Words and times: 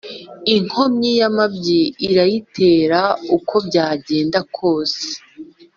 Inkomyi 0.55 1.11
y’amabyi 1.19 1.81
irayitera 2.07 3.01
uko 3.37 3.55
byagenda 3.67 4.39
kose 4.55 5.05